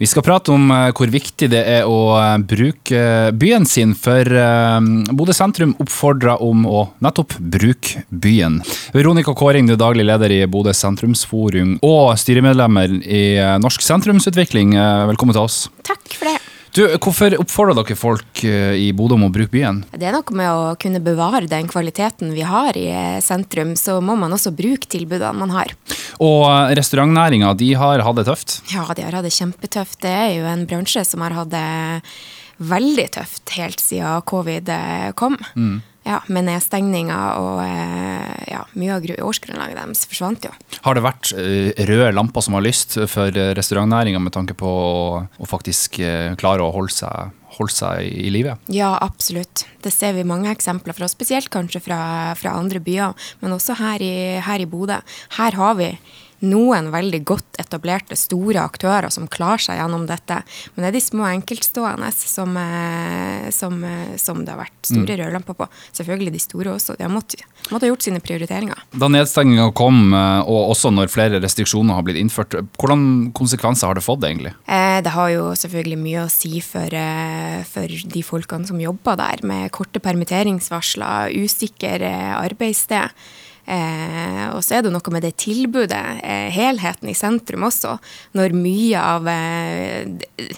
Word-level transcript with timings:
Vi 0.00 0.06
skal 0.06 0.22
prate 0.22 0.52
om 0.54 0.68
eh, 0.70 0.92
hvor 0.94 1.10
viktig 1.10 1.48
det 1.50 1.58
er 1.66 1.88
å 1.90 2.12
eh, 2.14 2.36
bruke 2.46 2.94
eh, 2.94 3.30
byen 3.34 3.64
sin, 3.66 3.96
for 3.98 4.22
Bodø 5.10 5.34
sentrum 5.34 5.72
oppfordrer 5.82 6.38
om 6.38 6.60
å 6.70 6.84
nettopp 7.02 7.34
bruke 7.42 8.04
byen. 8.06 8.60
Veronica 8.94 9.34
Kåring, 9.34 9.66
du 9.66 9.74
er 9.74 9.80
daglig 9.82 10.06
leder 10.06 10.36
i 10.36 10.38
Bodø 10.46 10.70
sentrumsforum 10.70 11.80
og 11.82 12.12
styremedlemmer 12.22 12.94
i 13.02 13.24
Norsk 13.58 13.82
sentrumsutvikling. 13.82 14.76
Velkommen 15.10 15.34
til 15.34 15.48
oss. 15.48 15.64
Takk 15.82 16.14
for 16.14 16.30
det. 16.30 16.36
Du, 16.78 16.84
Hvorfor 17.02 17.34
oppfordrer 17.42 17.80
dere 17.80 17.98
folk 17.98 18.44
i 18.46 18.92
Bodø 18.94 19.18
om 19.18 19.26
å 19.26 19.34
bruke 19.34 19.50
byen? 19.50 19.82
Det 19.90 20.06
er 20.06 20.14
noe 20.14 20.38
med 20.38 20.52
å 20.52 20.76
kunne 20.78 21.02
bevare 21.02 21.50
den 21.50 21.66
kvaliteten 21.66 22.36
vi 22.38 22.46
har 22.46 22.78
i 22.78 22.86
sentrum. 23.24 23.74
Så 23.74 23.98
må 23.98 24.14
man 24.20 24.38
også 24.38 24.54
bruke 24.54 24.86
tilbudene 24.86 25.34
man 25.42 25.58
har. 25.58 25.74
Og 26.18 26.44
eh, 26.48 26.74
restaurantnæringa, 26.78 27.52
de 27.58 27.72
har 27.78 28.04
hatt 28.06 28.20
det 28.20 28.26
tøft? 28.28 28.58
Ja, 28.72 28.86
de 28.94 29.06
har 29.06 29.18
hatt 29.18 29.28
det 29.28 29.34
kjempetøft. 29.36 30.00
Det 30.04 30.14
er 30.14 30.32
jo 30.38 30.48
en 30.50 30.66
bransje 30.70 31.04
som 31.06 31.24
har 31.24 31.36
hatt 31.36 31.52
det 31.54 31.68
veldig 32.58 33.06
tøft 33.14 33.54
helt 33.54 33.78
siden 33.78 34.24
covid 34.26 34.72
kom. 35.18 35.36
Mm. 35.54 35.78
Ja, 36.08 36.22
Med 36.32 36.46
nedstengninger 36.48 37.40
og 37.42 37.58
ja, 38.48 38.62
mye 38.80 38.94
av 38.96 39.08
årsgrunnlaget 39.28 39.76
deres 39.76 40.06
forsvant 40.08 40.46
jo. 40.48 40.52
Har 40.86 40.96
det 40.96 41.04
vært 41.04 41.32
røde 41.90 42.12
lamper 42.16 42.44
som 42.44 42.56
har 42.56 42.64
lyst 42.64 42.96
for 43.12 43.34
restaurantnæringa 43.58 44.22
med 44.22 44.32
tanke 44.32 44.56
på 44.56 44.70
å 45.28 45.48
faktisk 45.48 46.00
klare 46.40 46.64
å 46.64 46.72
holde 46.72 46.94
seg, 46.96 47.34
holde 47.58 47.74
seg 47.74 48.08
i 48.08 48.32
livet? 48.32 48.62
Ja, 48.72 48.94
absolutt. 49.04 49.66
Det 49.84 49.92
ser 49.92 50.16
vi 50.16 50.24
mange 50.28 50.48
eksempler 50.54 50.96
fra, 50.96 51.10
spesielt 51.12 51.50
kanskje 51.52 51.82
fra, 51.84 52.00
fra 52.40 52.56
andre 52.56 52.80
byer, 52.80 53.12
men 53.42 53.56
også 53.58 53.76
her 53.82 54.04
i, 54.04 54.14
her 54.44 54.64
i 54.64 54.70
Bodø. 54.70 55.00
Her 55.36 55.60
har 55.60 55.76
vi 55.78 55.92
noen 56.46 56.90
veldig 56.92 57.20
godt 57.26 57.58
etablerte, 57.58 58.16
store 58.18 58.62
aktører 58.62 59.10
som 59.12 59.26
klarer 59.30 59.62
seg 59.64 59.80
gjennom 59.80 60.06
dette. 60.08 60.40
Men 60.74 60.84
det 60.84 60.90
er 60.90 60.96
de 60.98 61.02
små 61.02 61.26
enkeltstående 61.30 62.10
som, 62.14 62.56
eh, 62.56 63.48
som, 63.54 63.78
eh, 63.84 64.14
som 64.20 64.44
det 64.44 64.54
har 64.54 64.60
vært 64.62 64.90
store 64.90 65.16
mm. 65.16 65.22
rødlamper 65.22 65.58
på. 65.58 65.68
Selvfølgelig 65.98 66.34
de 66.36 66.42
store 66.42 66.74
også. 66.76 66.96
De 66.98 67.06
har 67.06 67.12
måttet, 67.12 67.42
måtte 67.70 67.86
ha 67.86 67.92
gjort 67.92 68.06
sine 68.06 68.22
prioriteringer. 68.22 68.84
Da 68.94 69.10
nedstenginga 69.10 69.72
kom, 69.78 70.12
eh, 70.14 70.40
og 70.46 70.74
også 70.74 70.92
når 70.94 71.12
flere 71.12 71.42
restriksjoner 71.42 71.98
har 71.98 72.06
blitt 72.06 72.20
innført, 72.20 72.54
hvordan 72.78 73.32
konsekvenser 73.36 73.90
har 73.90 73.98
det 73.98 74.06
fått 74.06 74.26
egentlig? 74.28 74.54
det 74.98 75.12
har 75.14 75.28
jo 75.30 75.44
selvfølgelig 75.56 75.98
mye 76.00 76.22
å 76.24 76.30
si 76.32 76.58
for, 76.64 76.92
for 77.70 77.92
de 78.12 78.22
folkene 78.26 78.66
som 78.66 78.80
jobber 78.82 79.18
der, 79.20 79.42
med 79.46 79.70
korte 79.74 80.00
permitteringsvarsler, 80.02 81.34
usikker 81.38 82.02
arbeidssted. 82.08 83.14
Eh, 83.68 84.44
og 84.54 84.62
så 84.64 84.78
er 84.78 84.86
det 84.86 84.92
noe 84.94 85.12
med 85.12 85.26
det 85.26 85.34
tilbudet, 85.44 86.02
eh, 86.24 86.48
helheten 86.54 87.10
i 87.12 87.16
sentrum 87.16 87.66
også, 87.68 87.98
når 88.38 88.56
mye 88.56 89.02
av 89.02 89.28
eh, 89.28 90.48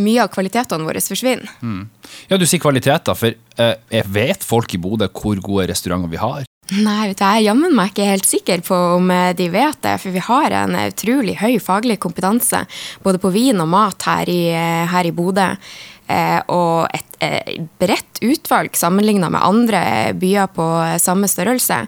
mye 0.00 0.22
av 0.22 0.30
kvalitetene 0.34 0.86
våre 0.86 1.02
forsvinner. 1.02 1.50
Mm. 1.62 1.88
Ja, 2.30 2.38
Du 2.38 2.46
sier 2.46 2.62
kvaliteter, 2.62 3.14
for 3.18 3.34
eh, 3.34 4.06
vet 4.06 4.46
folk 4.46 4.74
i 4.74 4.80
Bodø 4.82 5.08
hvor 5.10 5.38
gode 5.42 5.68
restauranter 5.70 6.10
vi 6.10 6.20
har? 6.20 6.46
Nei, 6.70 7.08
vet 7.10 7.18
du, 7.18 7.24
jeg 7.24 7.40
er 7.40 7.46
jammen 7.48 7.74
meg 7.74 7.90
ikke 7.90 8.06
helt 8.06 8.28
sikker 8.28 8.62
på 8.66 8.76
om 8.96 9.10
eh, 9.10 9.32
de 9.38 9.48
vet 9.50 9.78
det. 9.82 9.96
For 10.02 10.14
vi 10.14 10.22
har 10.22 10.56
en 10.62 10.76
utrolig 10.84 11.36
høy 11.40 11.58
faglig 11.62 11.98
kompetanse 12.02 12.64
både 13.02 13.22
på 13.22 13.32
vin 13.34 13.62
og 13.62 13.70
mat 13.72 14.06
her 14.06 14.30
i, 14.30 14.42
eh, 14.54 14.86
her 14.90 15.06
i 15.06 15.14
Bodø. 15.14 15.48
Eh, 16.10 16.40
og 16.50 16.90
et 16.94 17.20
eh, 17.22 17.60
bredt 17.78 18.22
utvalg 18.26 18.74
sammenligna 18.78 19.30
med 19.30 19.46
andre 19.46 19.82
byer 20.18 20.50
på 20.54 20.66
samme 21.02 21.30
størrelse 21.30 21.84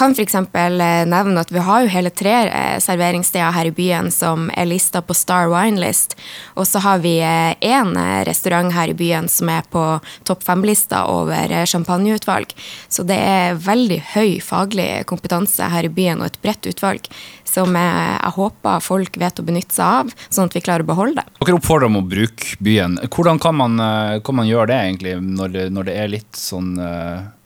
kan 0.00 0.14
f.eks. 0.16 0.34
Eh, 0.34 1.06
nevne 1.06 1.40
at 1.42 1.50
vi 1.52 1.60
har 1.60 1.84
jo 1.84 1.90
hele 1.92 2.10
tre 2.16 2.32
eh, 2.48 2.76
serveringssteder 2.80 3.52
her 3.52 3.68
i 3.68 3.72
byen 3.74 4.08
som 4.14 4.46
er 4.56 4.68
lista 4.70 5.02
på 5.04 5.12
Star 5.16 5.50
Wine 5.52 5.80
List. 5.82 6.16
Og 6.56 6.64
så 6.68 6.80
har 6.80 7.02
vi 7.04 7.18
én 7.20 7.92
eh, 8.00 8.20
restaurant 8.24 8.72
her 8.72 8.92
i 8.92 8.96
byen 8.96 9.28
som 9.28 9.50
er 9.52 9.66
på 9.68 9.82
topp 10.28 10.46
fem-lista 10.46 11.02
over 11.12 11.52
champagneutvalg. 11.68 12.54
Så 12.88 13.04
det 13.04 13.18
er 13.20 13.60
veldig 13.60 14.00
høy 14.14 14.40
faglig 14.44 14.88
kompetanse 15.10 15.68
her 15.68 15.84
i 15.84 15.92
byen 15.92 16.24
og 16.24 16.30
et 16.30 16.40
bredt 16.40 16.70
utvalg 16.72 17.12
som 17.44 17.76
jeg, 17.76 18.08
jeg 18.14 18.34
håper 18.38 18.82
folk 18.84 19.20
vet 19.20 19.40
å 19.42 19.44
benytte 19.44 19.74
seg 19.74 20.00
av, 20.00 20.12
sånn 20.30 20.48
at 20.48 20.54
vi 20.54 20.62
klarer 20.64 20.86
å 20.86 20.90
beholde 20.92 21.20
det. 21.20 21.40
Dere 21.42 21.58
oppfordrer 21.58 21.90
om 21.90 21.98
å 21.98 22.06
bruke 22.06 22.56
byen. 22.62 22.96
Hvordan 23.10 23.40
kan 23.42 23.58
man, 23.58 23.76
kan 24.24 24.38
man 24.38 24.48
gjøre 24.48 24.70
det 24.70 24.82
egentlig, 24.86 25.16
når 25.20 25.64
når 25.74 25.88
det 25.90 25.96
er 25.98 26.12
litt 26.12 26.38
sånn 26.38 26.76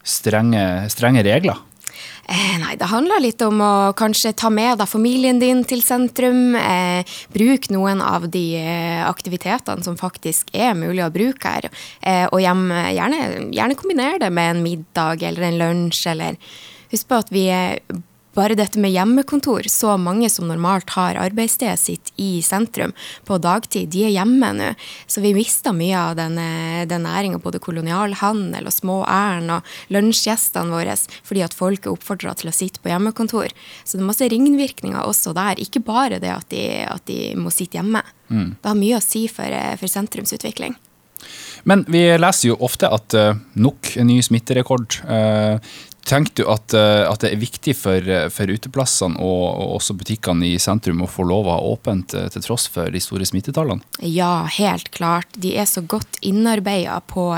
strenge, 0.04 0.66
strenge 0.92 1.24
regler? 1.24 1.62
Eh, 2.28 2.56
nei, 2.62 2.74
det 2.80 2.88
handler 2.90 3.22
litt 3.22 3.42
om 3.44 3.60
å 3.64 3.72
kanskje 3.96 4.34
ta 4.36 4.50
med 4.52 4.78
deg 4.80 4.90
familien 4.90 5.40
din 5.42 5.64
til 5.68 5.82
sentrum. 5.84 6.56
Eh, 6.58 7.16
bruk 7.34 7.70
noen 7.74 8.02
av 8.04 8.28
de 8.32 8.44
eh, 8.60 9.02
aktivitetene 9.06 9.84
som 9.84 9.98
faktisk 10.00 10.54
er 10.54 10.76
mulig 10.78 11.04
å 11.04 11.12
bruke 11.14 11.56
her. 11.56 11.70
Eh, 12.00 12.26
og 12.30 12.40
hjem, 12.42 12.66
gjerne, 12.96 13.20
gjerne 13.54 13.78
kombinere 13.80 14.22
det 14.24 14.32
med 14.32 14.56
en 14.56 14.64
middag 14.64 15.24
eller 15.28 15.50
en 15.50 15.60
lunsj, 15.62 16.06
eller 16.14 16.40
Husk 16.94 17.08
på 17.10 17.16
at 17.18 17.30
vi 17.34 17.48
er 17.50 17.80
bare 18.34 18.56
dette 18.58 18.80
med 18.82 18.92
hjemmekontor, 18.94 19.68
så 19.70 19.94
mange 20.00 20.28
som 20.32 20.48
normalt 20.48 20.90
har 20.96 21.18
arbeidsstedet 21.20 21.80
sitt 21.80 22.12
i 22.20 22.42
sentrum 22.44 22.94
på 23.28 23.38
dagtid, 23.42 23.90
de 23.94 24.04
er 24.08 24.14
hjemme 24.16 24.52
nå. 24.58 24.70
Så 25.06 25.22
vi 25.24 25.34
mista 25.36 25.72
mye 25.74 25.98
av 25.98 26.16
den, 26.18 26.38
den 26.90 27.06
næringa, 27.06 27.40
både 27.42 27.62
kolonialhandel 27.62 28.70
og 28.70 28.74
små 28.74 29.00
ærend 29.08 29.56
og 29.58 29.74
lunsjgjestene 29.94 30.74
våre, 30.74 30.96
fordi 31.26 31.44
at 31.46 31.56
folk 31.56 31.86
er 31.86 31.94
oppfordra 31.94 32.34
til 32.38 32.50
å 32.50 32.56
sitte 32.56 32.82
på 32.82 32.92
hjemmekontor. 32.92 33.54
Så 33.84 33.96
det 33.96 34.04
er 34.04 34.10
masse 34.10 34.30
ringvirkninger 34.30 35.02
også 35.04 35.34
der, 35.36 35.60
ikke 35.62 35.84
bare 35.84 36.20
det 36.22 36.32
at 36.34 36.50
de, 36.52 36.64
at 36.88 37.06
de 37.10 37.34
må 37.38 37.52
sitte 37.54 37.78
hjemme. 37.80 38.02
Mm. 38.28 38.56
Det 38.58 38.70
har 38.70 38.78
mye 38.78 38.98
å 38.98 39.04
si 39.04 39.26
for, 39.30 39.60
for 39.80 39.90
sentrumsutvikling. 39.90 40.76
Men 41.64 41.84
vi 41.88 42.06
leser 42.18 42.52
jo 42.52 42.60
ofte 42.64 42.90
at 42.92 43.16
uh, 43.16 43.32
nok 43.56 43.96
en 44.00 44.08
ny 44.12 44.20
smitterekord. 44.24 45.00
Uh, 45.08 45.58
Tenker 46.04 46.34
du 46.36 46.50
at, 46.52 46.74
uh, 46.76 47.06
at, 47.08 47.22
det 47.22 47.30
er 47.32 47.40
viktig 47.40 47.72
for, 47.78 48.08
for 48.28 48.50
uteplassene 48.52 49.16
og, 49.24 49.44
og, 49.48 49.70
også 49.78 49.94
butikkene 49.96 50.50
i 50.50 50.58
sentrum 50.60 51.00
å 51.00 51.08
få 51.08 51.24
lov 51.24 51.48
å 51.48 51.54
ha 51.54 51.70
åpent 51.70 52.12
til 52.12 52.44
tross 52.44 52.66
for 52.68 52.92
de 52.92 53.00
store 53.00 53.24
smittetallene? 53.24 53.80
Ja, 54.04 54.44
helt 54.58 54.90
klart. 54.92 55.32
De 55.32 55.54
er 55.56 55.64
så 55.64 55.80
godt 55.80 56.20
innarbeida 56.20 56.98
på, 57.08 57.30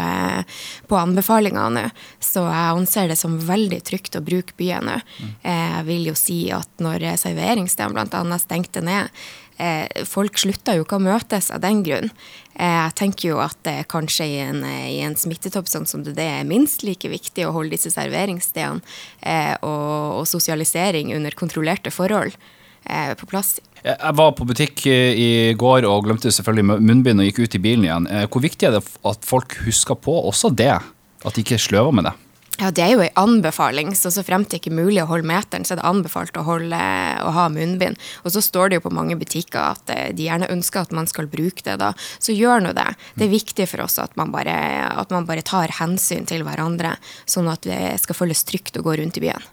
på 0.91 0.99
anbefalingene 0.99 1.87
nå, 1.87 1.87
så 2.19 2.49
jeg 2.49 2.75
anser 2.81 3.15
det 3.15 3.21
som 3.23 3.39
veldig 3.39 3.79
trygt 3.87 4.19
å 4.19 4.27
bruke 4.27 4.59
byen 4.59 4.91
nå. 4.91 4.99
Jeg 5.47 5.87
vil 5.87 6.11
jo 6.11 6.19
si 6.19 6.41
at 6.51 6.83
når 6.83 7.07
serveringsstedene 7.23 8.09
bl.a. 8.11 8.43
stengte 8.43 8.83
ned, 8.83 9.15
eh, 9.57 10.05
folk 10.05 10.39
slutter 10.39 10.79
jo 10.79 10.87
ikke 10.87 10.99
å 10.99 11.07
møtes 11.07 11.51
av 11.55 11.63
den 11.65 11.83
grunn. 11.87 12.11
Eh, 12.55 12.73
jeg 12.73 12.95
tenker 12.97 13.29
jo 13.31 13.41
at 13.45 13.57
det 13.67 13.89
kanskje 13.93 14.16
i 14.25 14.39
en, 14.41 14.65
i 14.65 15.01
en 15.05 15.17
smittetopp 15.19 15.69
sånn 15.69 15.87
som 15.89 16.05
det, 16.07 16.17
det 16.17 16.27
er 16.39 16.49
minst 16.49 16.85
like 16.87 17.09
viktig 17.11 17.45
å 17.47 17.53
holde 17.53 17.77
disse 17.77 17.93
serveringsstedene 17.93 18.81
eh, 19.21 19.55
og, 19.61 20.23
og, 20.23 20.27
sosialisering 20.31 21.13
under 21.17 21.37
kontrollerte 21.37 21.93
forhold 21.93 22.37
eh, 22.85 23.13
på 23.19 23.29
plass. 23.29 23.57
Jeg 23.85 24.19
var 24.19 24.33
på 24.39 24.47
butikk 24.49 24.87
eh, 24.91 25.13
i 25.15 25.31
går 25.59 25.87
og 25.87 26.07
glemte 26.09 26.33
selvfølgelig 26.35 26.81
munnbind 26.81 27.23
og 27.23 27.29
gikk 27.29 27.45
ut 27.45 27.59
i 27.59 27.63
bilen 27.63 27.87
igjen. 27.87 28.09
Eh, 28.11 28.29
hvor 28.31 28.45
viktig 28.45 28.69
er 28.69 28.79
det 28.79 28.85
at 29.07 29.27
folk 29.27 29.59
husker 29.67 29.99
på 30.01 30.17
også 30.27 30.51
det? 30.57 30.75
At 31.27 31.35
de 31.35 31.43
ikke 31.43 31.61
sløver 31.61 31.95
med 31.95 32.09
det? 32.09 32.17
Ja, 32.57 32.71
Det 32.71 32.83
er 32.83 32.93
jo 32.95 33.03
en 33.05 33.19
anbefaling, 33.21 33.91
så 33.95 34.09
så 34.11 34.23
fremt 34.25 34.49
det 34.49 34.63
ikke 34.63 34.71
er 34.73 34.79
mulig 34.79 35.03
å 35.03 35.11
holde 35.11 35.29
meteren, 35.29 35.65
så 35.65 35.75
er 35.75 35.81
det 35.83 35.89
anbefalt 35.91 36.39
å, 36.41 36.45
holde, 36.47 36.79
å 37.21 37.33
ha 37.37 37.49
munnbind. 37.53 38.01
Og 38.25 38.33
så 38.33 38.41
står 38.41 38.71
det 38.71 38.79
jo 38.79 38.87
på 38.87 38.95
mange 38.97 39.19
butikker 39.21 39.61
at 39.61 39.93
eh, 39.93 40.15
de 40.17 40.25
gjerne 40.25 40.49
ønsker 40.55 40.87
at 40.87 40.95
man 40.97 41.09
skal 41.11 41.29
bruke 41.29 41.61
det. 41.67 41.77
da. 41.83 41.93
Så 42.17 42.33
gjør 42.33 42.65
nå 42.65 42.73
det. 42.77 42.89
Det 43.15 43.27
er 43.27 43.35
viktig 43.35 43.69
for 43.69 43.85
oss 43.85 43.99
at 44.01 44.17
man, 44.17 44.33
bare, 44.33 44.57
at 44.89 45.13
man 45.13 45.29
bare 45.29 45.45
tar 45.45 45.75
hensyn 45.83 46.25
til 46.25 46.47
hverandre, 46.49 46.97
sånn 47.29 47.53
at 47.53 47.69
det 47.69 47.99
skal 48.01 48.23
føles 48.25 48.45
trygt 48.49 48.81
å 48.81 48.87
gå 48.87 48.97
rundt 49.03 49.21
i 49.21 49.27
byen. 49.29 49.53